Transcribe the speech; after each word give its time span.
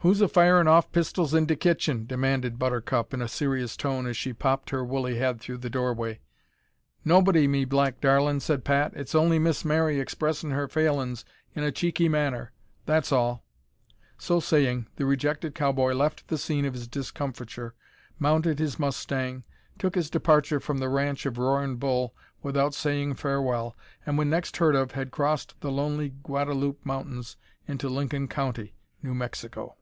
"Who's 0.00 0.20
a 0.20 0.28
firin' 0.28 0.68
off 0.68 0.92
pistles 0.92 1.34
in 1.34 1.46
de 1.46 1.56
kitchen?" 1.56 2.06
demanded 2.06 2.60
Buttercup 2.60 3.12
in 3.12 3.20
a 3.20 3.26
serious 3.26 3.76
tone, 3.76 4.06
as 4.06 4.16
she 4.16 4.32
popped 4.32 4.70
her 4.70 4.84
woolly 4.84 5.18
head 5.18 5.40
through 5.40 5.58
the 5.58 5.68
doorway. 5.68 6.20
"Nobody, 7.04 7.48
me 7.48 7.64
black 7.64 8.00
darlin'," 8.00 8.38
said 8.38 8.62
Pat; 8.64 8.92
"it's 8.94 9.16
only 9.16 9.40
Miss 9.40 9.64
Mary 9.64 9.98
expressin' 9.98 10.52
her 10.52 10.68
failin's 10.68 11.24
in 11.56 11.64
a 11.64 11.72
cheeky 11.72 12.08
manner. 12.08 12.52
That's 12.84 13.10
all!" 13.10 13.42
So 14.16 14.38
saying 14.38 14.86
the 14.94 15.04
rejected 15.04 15.56
cow 15.56 15.72
boy 15.72 15.92
left 15.92 16.28
the 16.28 16.38
scene 16.38 16.64
of 16.66 16.74
his 16.74 16.86
discomfiture, 16.86 17.74
mounted 18.16 18.60
his 18.60 18.78
mustang, 18.78 19.42
took 19.76 19.96
his 19.96 20.08
departure 20.08 20.60
from 20.60 20.78
the 20.78 20.88
ranch 20.88 21.26
of 21.26 21.36
Roarin' 21.36 21.78
Bull 21.80 22.14
without 22.44 22.74
saying 22.74 23.14
farewell, 23.14 23.76
and 24.06 24.16
when 24.16 24.30
next 24.30 24.58
heard 24.58 24.76
of 24.76 24.92
had 24.92 25.10
crossed 25.10 25.60
the 25.62 25.72
lonely 25.72 26.10
Guadaloupe 26.22 26.86
mountains 26.86 27.36
into 27.66 27.88
Lincoln 27.88 28.28
County, 28.28 28.76
New 29.02 29.12
Mexico. 29.12 29.74